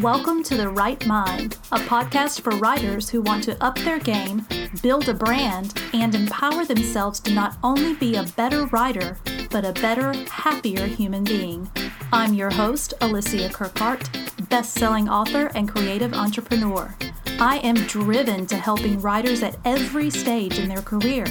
[0.00, 4.44] Welcome to The Right Mind, a podcast for writers who want to up their game,
[4.82, 9.18] build a brand, and empower themselves to not only be a better writer,
[9.50, 11.70] but a better, happier human being.
[12.12, 16.92] I'm your host, Alyssia Kirkhart, best selling author and creative entrepreneur.
[17.40, 21.26] I am driven to helping writers at every stage in their career.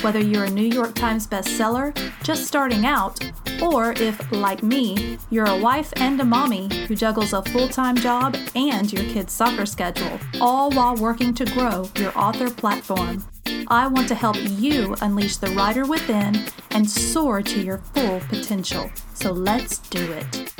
[0.00, 3.18] Whether you're a New York Times bestseller, just starting out,
[3.62, 7.96] or if, like me, you're a wife and a mommy who juggles a full time
[7.96, 13.24] job and your kid's soccer schedule, all while working to grow your author platform.
[13.68, 18.90] I want to help you unleash the writer within and soar to your full potential.
[19.14, 20.54] So let's do it.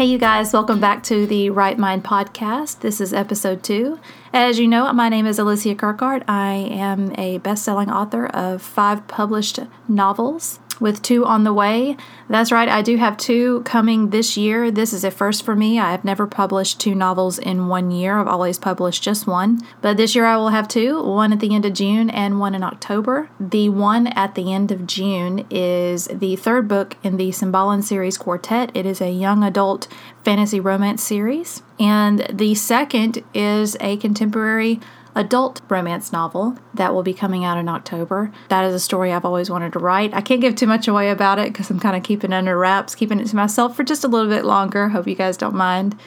[0.00, 2.80] Hey, you guys, welcome back to the Right Mind podcast.
[2.80, 4.00] This is episode two.
[4.32, 6.24] As you know, my name is Alyssia Kirkhart.
[6.26, 11.96] I am a best selling author of five published novels with two on the way.
[12.28, 14.70] That's right, I do have two coming this year.
[14.70, 15.78] This is a first for me.
[15.78, 19.60] I have never published two novels in one year, I've always published just one.
[19.80, 22.54] But this year I will have two one at the end of June and one
[22.54, 23.28] in October.
[23.38, 28.16] The one at the end of June is the third book in the Cymbalin series
[28.16, 28.70] quartet.
[28.74, 29.86] It is a young adult
[30.24, 31.62] fantasy romance series.
[31.78, 34.80] And the second is a contemporary
[35.14, 38.32] adult romance novel that will be coming out in October.
[38.48, 40.14] That is a story I've always wanted to write.
[40.14, 42.56] I can't give too much away about it because I'm kind of keeping it under
[42.56, 44.88] wraps, keeping it to myself for just a little bit longer.
[44.88, 45.98] Hope you guys don't mind.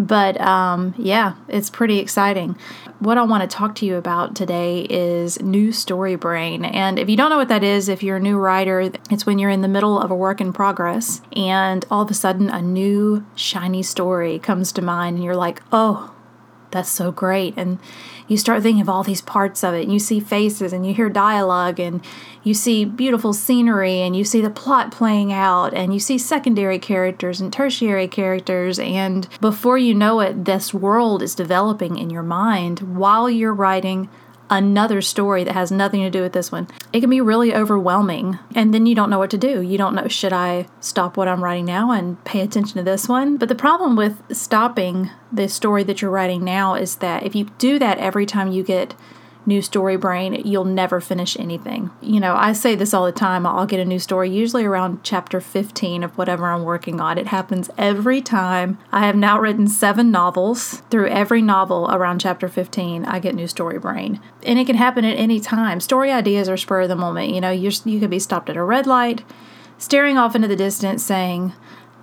[0.00, 2.56] But um, yeah, it's pretty exciting.
[3.00, 6.64] What I want to talk to you about today is new story brain.
[6.64, 9.38] And if you don't know what that is, if you're a new writer, it's when
[9.38, 12.62] you're in the middle of a work in progress and all of a sudden a
[12.62, 16.09] new shiny story comes to mind and you're like, oh,
[16.70, 17.54] that's so great.
[17.56, 17.78] And
[18.28, 20.94] you start thinking of all these parts of it, and you see faces, and you
[20.94, 22.00] hear dialogue, and
[22.42, 26.78] you see beautiful scenery, and you see the plot playing out, and you see secondary
[26.78, 28.78] characters and tertiary characters.
[28.78, 34.08] And before you know it, this world is developing in your mind while you're writing
[34.50, 36.68] another story that has nothing to do with this one.
[36.92, 38.38] It can be really overwhelming.
[38.54, 39.62] And then you don't know what to do.
[39.62, 43.08] You don't know, should I stop what I'm writing now and pay attention to this
[43.08, 43.36] one?
[43.36, 47.44] But the problem with stopping the story that you're writing now is that if you
[47.58, 48.94] do that every time you get
[49.46, 51.90] new story brain, you'll never finish anything.
[52.00, 53.46] You know, I say this all the time.
[53.46, 57.18] I'll get a new story usually around chapter 15 of whatever I'm working on.
[57.18, 58.78] It happens every time.
[58.92, 60.82] I have now written seven novels.
[60.90, 64.20] Through every novel around chapter 15, I get new story brain.
[64.42, 65.80] And it can happen at any time.
[65.80, 67.32] Story ideas are spur of the moment.
[67.32, 69.22] You know, you you could be stopped at a red light,
[69.78, 71.52] staring off into the distance saying,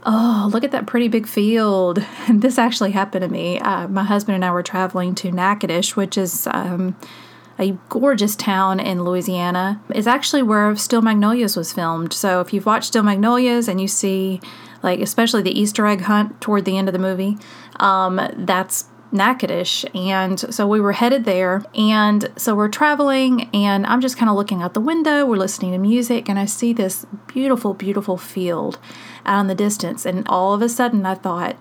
[0.08, 2.04] oh, look at that pretty big field.
[2.28, 3.58] And this actually happened to me.
[3.60, 6.94] Uh, my husband and I were traveling to Natchitoches, which is um,
[7.60, 9.82] a gorgeous town in Louisiana.
[9.94, 12.14] is actually where Steel Magnolias was filmed.
[12.14, 14.40] So if you've watched Steel Magnolias and you see,
[14.84, 17.38] like, especially the Easter egg hunt toward the end of the movie,
[17.80, 19.86] um, that's Natchitoches.
[19.96, 21.64] And so we were headed there.
[21.74, 25.26] And so we're traveling, and I'm just kind of looking out the window.
[25.26, 28.78] We're listening to music, and I see this beautiful, beautiful field
[29.26, 30.06] out in the distance.
[30.06, 31.58] And all of a sudden, I thought,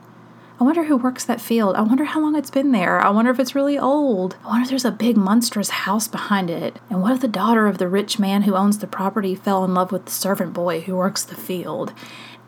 [0.59, 1.77] I wonder who works that field.
[1.77, 2.99] I wonder how long it's been there.
[3.01, 4.37] I wonder if it's really old.
[4.43, 6.79] I wonder if there's a big monstrous house behind it.
[6.89, 9.75] And what if the daughter of the rich man who owns the property fell in
[9.75, 11.93] love with the servant boy who works the field?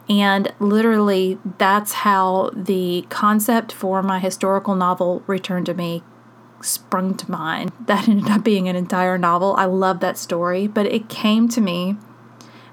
[0.09, 6.03] And literally, that's how the concept for my historical novel, Return to Me,
[6.63, 7.73] sprung to mind.
[7.89, 9.55] That ended up being an entire novel.
[9.57, 11.97] I love that story, but it came to me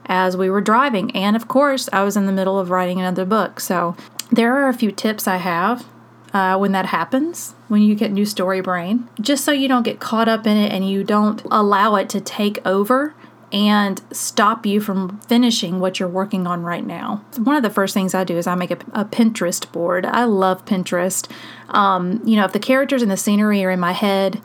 [0.05, 1.15] as we were driving.
[1.15, 3.59] And of course, I was in the middle of writing another book.
[3.59, 3.95] So
[4.31, 5.85] there are a few tips I have
[6.33, 9.99] uh, when that happens, when you get new story brain, just so you don't get
[9.99, 13.13] caught up in it and you don't allow it to take over
[13.51, 17.23] and stop you from finishing what you're working on right now.
[17.37, 20.05] One of the first things I do is I make a, a Pinterest board.
[20.05, 21.31] I love Pinterest.
[21.69, 24.41] Um, you know, if the characters and the scenery are in my head,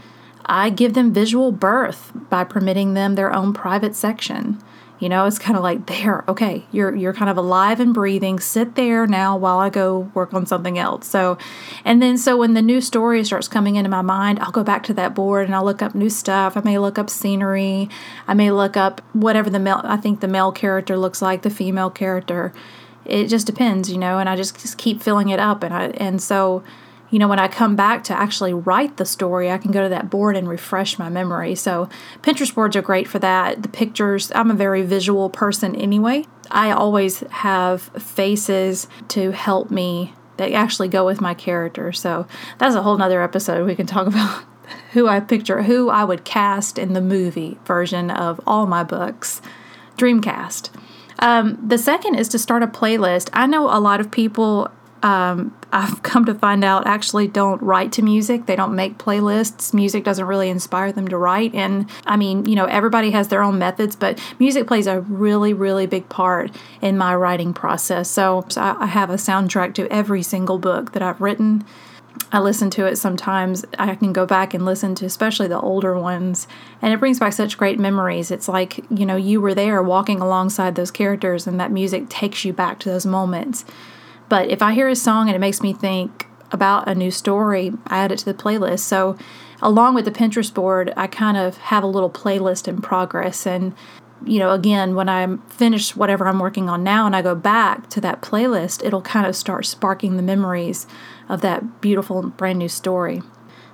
[0.47, 4.63] I give them visual birth by permitting them their own private section.
[5.01, 8.39] You know, it's kind of like there, okay, you're you're kind of alive and breathing.
[8.39, 11.07] Sit there now while I go work on something else.
[11.07, 11.39] So,
[11.87, 14.83] and then so when the new story starts coming into my mind, I'll go back
[14.85, 16.55] to that board and I'll look up new stuff.
[16.55, 17.89] I may look up scenery.
[18.29, 21.51] I may look up whatever the male I think the male character looks like, the
[21.51, 22.53] female character.
[23.07, 25.87] It just depends, you know, and I just, just keep filling it up and I
[25.97, 26.63] and so
[27.11, 29.89] you know, when I come back to actually write the story, I can go to
[29.89, 31.55] that board and refresh my memory.
[31.57, 31.89] So,
[32.23, 33.63] Pinterest boards are great for that.
[33.63, 36.25] The pictures, I'm a very visual person anyway.
[36.51, 41.93] I always have faces to help me that actually go with my character.
[41.93, 42.27] So,
[42.59, 43.67] that's a whole nother episode.
[43.67, 44.45] We can talk about
[44.93, 49.43] who I picture, who I would cast in the movie version of all my books.
[49.97, 50.71] Dreamcast.
[51.19, 53.29] Um, the second is to start a playlist.
[53.33, 54.71] I know a lot of people
[55.03, 58.47] um, I've come to find out actually don't write to music.
[58.47, 59.73] They don't make playlists.
[59.73, 61.55] Music doesn't really inspire them to write.
[61.55, 65.53] And I mean, you know, everybody has their own methods, but music plays a really,
[65.53, 66.51] really big part
[66.81, 68.11] in my writing process.
[68.11, 71.65] So, so I have a soundtrack to every single book that I've written.
[72.33, 73.65] I listen to it sometimes.
[73.79, 76.47] I can go back and listen to especially the older ones,
[76.81, 78.31] and it brings back such great memories.
[78.31, 82.45] It's like, you know, you were there walking alongside those characters, and that music takes
[82.45, 83.65] you back to those moments.
[84.31, 87.73] But if I hear a song and it makes me think about a new story,
[87.89, 88.79] I add it to the playlist.
[88.79, 89.19] So,
[89.61, 93.45] along with the Pinterest board, I kind of have a little playlist in progress.
[93.45, 93.75] And,
[94.25, 97.91] you know, again, when I'm finished whatever I'm working on now and I go back
[97.91, 100.87] to that playlist, it'll kind of start sparking the memories
[101.29, 103.23] of that beautiful brand new story.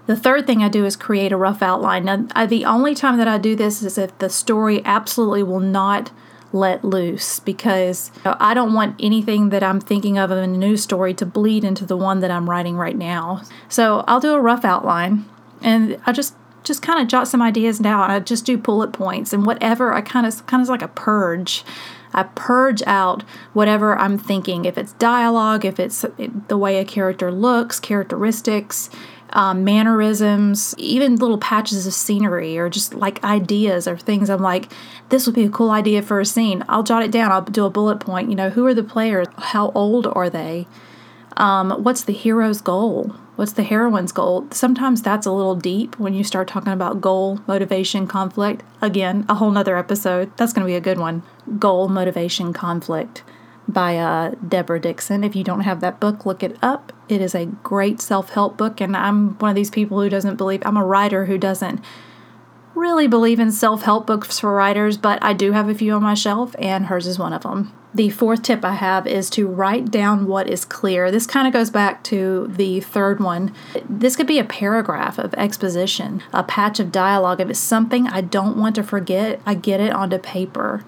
[0.07, 2.07] The third thing I do is create a rough outline.
[2.07, 5.61] Now, I, the only time that I do this is if the story absolutely will
[5.61, 6.13] not
[6.53, 11.13] let loose because I don't want anything that I'm thinking of in a news story
[11.15, 13.43] to bleed into the one that I'm writing right now.
[13.69, 15.25] So I'll do a rough outline
[15.63, 16.35] and I just
[16.65, 18.11] just kind of jot some ideas down.
[18.11, 21.65] I just do bullet points and whatever I kind of kind of like a purge.
[22.13, 23.23] I purge out
[23.53, 24.65] whatever I'm thinking.
[24.65, 26.05] If it's dialogue, if it's
[26.49, 28.91] the way a character looks, characteristics,
[29.31, 34.31] um, mannerisms, even little patches of scenery or just like ideas or things.
[34.31, 34.71] I'm like,
[35.09, 36.65] this would be a cool idea for a scene.
[36.69, 37.33] I'll jot it down.
[37.33, 38.31] I'll do a bullet point.
[38.31, 39.27] You know, who are the players?
[39.39, 40.67] How old are they?
[41.37, 43.15] Um, what's the hero's goal?
[43.37, 44.47] What's the heroine's goal?
[44.51, 48.63] Sometimes that's a little deep when you start talking about goal, motivation, conflict.
[48.81, 50.35] Again, a whole nother episode.
[50.39, 51.23] That's going to be a good one.
[51.59, 53.23] Goal, motivation, conflict
[53.69, 55.25] by uh, Deborah Dixon.
[55.25, 56.93] If you don't have that book, look it up.
[57.09, 60.37] It is a great self help book, and I'm one of these people who doesn't
[60.37, 61.81] believe, I'm a writer who doesn't
[62.75, 66.03] really believe in self help books for writers, but I do have a few on
[66.03, 67.73] my shelf, and hers is one of them.
[67.95, 71.11] The fourth tip I have is to write down what is clear.
[71.11, 73.55] This kind of goes back to the third one.
[73.89, 77.41] This could be a paragraph of exposition, a patch of dialogue.
[77.41, 80.85] If it's something I don't want to forget, I get it onto paper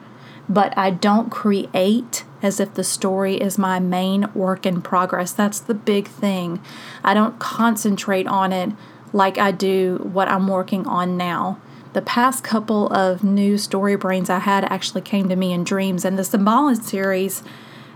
[0.49, 5.33] but I don't create as if the story is my main work in progress.
[5.33, 6.61] That's the big thing.
[7.03, 8.73] I don't concentrate on it
[9.13, 11.61] like I do what I'm working on now.
[11.95, 16.05] The past couple of new story brains I had actually came to me in dreams,
[16.05, 17.43] and the Symbolist series,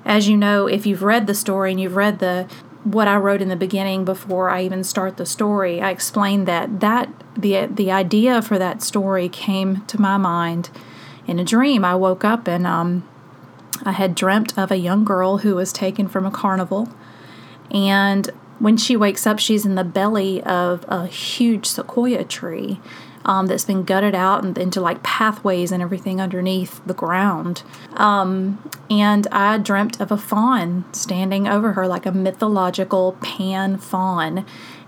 [0.04, 2.48] as you know, if you've read the story and you've read the
[2.84, 6.80] what I wrote in the beginning before I even start the story, I explained that
[6.80, 10.70] that the the idea for that story came to my mind
[11.26, 11.84] in a dream.
[11.84, 13.08] I woke up and um,
[13.84, 16.88] I had dreamt of a young girl who was taken from a carnival.
[17.70, 22.80] And when she wakes up, she's in the belly of a huge sequoia tree
[23.24, 27.62] um, that's been gutted out and into like pathways and everything underneath the ground.
[27.94, 34.44] Um, and I dreamt of a faun standing over her, like a mythological pan faun.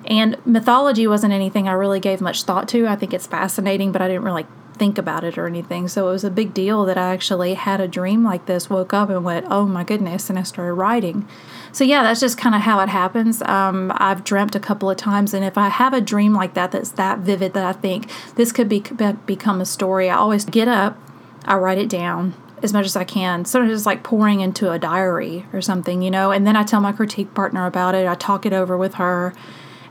[0.07, 2.87] And mythology wasn't anything I really gave much thought to.
[2.87, 5.89] I think it's fascinating, but I didn't really think about it or anything.
[5.89, 8.93] So it was a big deal that I actually had a dream like this, woke
[8.93, 11.27] up and went, oh my goodness, and I started writing.
[11.73, 13.43] So yeah, that's just kind of how it happens.
[13.43, 16.73] Um, I've dreamt a couple of times, and if I have a dream like that
[16.73, 18.85] that's that vivid that I think this could be
[19.27, 20.99] become a story, I always get up,
[21.45, 23.41] I write it down as much as I can.
[23.41, 26.81] Of just like pouring into a diary or something, you know, and then I tell
[26.81, 28.07] my critique partner about it.
[28.07, 29.35] I talk it over with her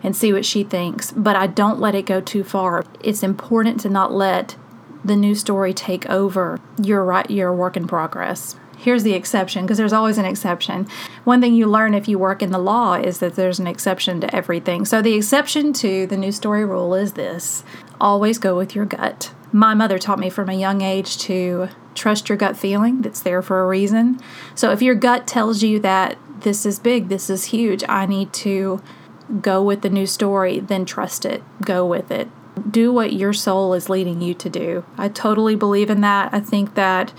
[0.02, 2.84] and see what she thinks, but I don't let it go too far.
[3.02, 4.58] It's important to not let
[5.04, 8.56] the new story take over your right your work in progress.
[8.78, 10.88] Here's the exception because there's always an exception.
[11.24, 14.20] One thing you learn if you work in the law is that there's an exception
[14.22, 14.84] to everything.
[14.84, 17.64] So the exception to the new story rule is this:
[18.02, 19.34] always go with your gut.
[19.52, 23.42] My mother taught me from a young age to trust your gut feeling that's there
[23.42, 24.20] for a reason.
[24.56, 28.34] So if your gut tells you that this is big, this is huge, I need
[28.34, 28.82] to
[29.42, 31.44] go with the new story, then trust it.
[31.62, 32.28] Go with it
[32.72, 34.86] do what your soul is leading you to do.
[34.98, 36.34] I totally believe in that.
[36.34, 37.14] I think that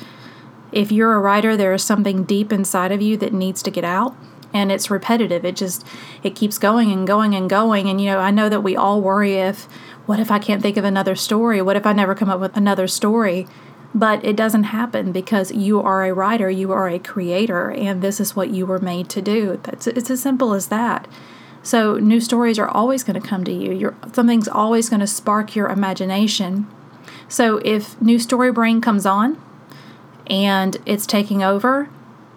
[0.72, 3.84] if you're a writer, there is something deep inside of you that needs to get
[3.84, 4.16] out
[4.52, 5.44] and it's repetitive.
[5.44, 5.86] It just
[6.22, 9.02] it keeps going and going and going and you know, I know that we all
[9.02, 9.64] worry if
[10.06, 11.60] what if I can't think of another story?
[11.60, 13.46] What if I never come up with another story?
[13.94, 18.18] But it doesn't happen because you are a writer, you are a creator, and this
[18.18, 19.60] is what you were made to do.
[19.68, 21.06] It's, it's as simple as that.
[21.64, 23.96] So new stories are always going to come to you.
[24.12, 26.68] Something's always going to spark your imagination.
[27.26, 29.42] So if new story brain comes on
[30.26, 31.88] and it's taking over,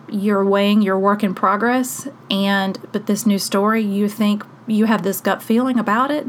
[0.10, 5.04] you're weighing your work in progress and but this new story you think you have
[5.04, 6.26] this gut feeling about it,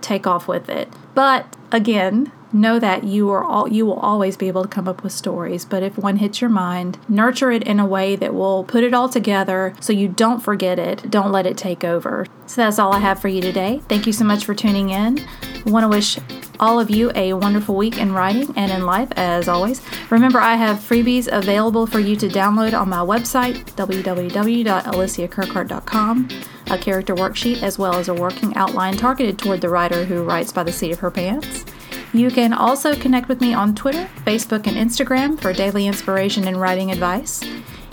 [0.00, 0.88] take off with it.
[1.16, 5.02] But again, know that you are all you will always be able to come up
[5.02, 5.64] with stories.
[5.64, 8.94] But if one hits your mind, nurture it in a way that will put it
[8.94, 11.10] all together so you don't forget it.
[11.10, 12.26] Don't let it take over.
[12.46, 13.80] So that's all I have for you today.
[13.88, 15.20] Thank you so much for tuning in.
[15.20, 16.18] I want to wish
[16.58, 19.80] all of you a wonderful week in writing and in life, as always.
[20.10, 26.28] Remember, I have freebies available for you to download on my website, www.alyssiakirkhart.com,
[26.70, 30.52] a character worksheet, as well as a working outline targeted toward the writer who writes
[30.52, 31.64] by the seat of her pants.
[32.12, 36.60] You can also connect with me on Twitter, Facebook, and Instagram for daily inspiration and
[36.60, 37.40] writing advice.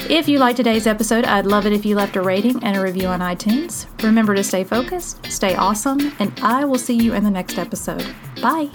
[0.10, 2.82] If you liked today's episode, I'd love it if you left a rating and a
[2.82, 3.88] review on iTunes.
[4.04, 8.06] Remember to stay focused, stay awesome, and I will see you in the next episode.
[8.42, 8.70] Bye.